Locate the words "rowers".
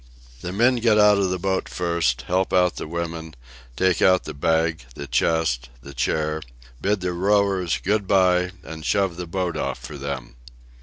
7.13-7.77